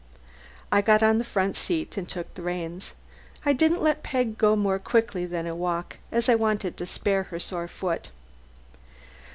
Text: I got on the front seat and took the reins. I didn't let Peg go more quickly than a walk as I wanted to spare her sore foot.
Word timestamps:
I 0.71 0.81
got 0.81 1.03
on 1.03 1.19
the 1.19 1.23
front 1.23 1.55
seat 1.55 1.95
and 1.95 2.09
took 2.09 2.33
the 2.33 2.41
reins. 2.41 2.95
I 3.45 3.53
didn't 3.53 3.83
let 3.83 4.01
Peg 4.01 4.35
go 4.35 4.55
more 4.55 4.79
quickly 4.79 5.27
than 5.27 5.45
a 5.45 5.55
walk 5.55 5.97
as 6.11 6.27
I 6.27 6.33
wanted 6.33 6.75
to 6.77 6.87
spare 6.87 7.25
her 7.25 7.39
sore 7.39 7.67
foot. 7.67 8.09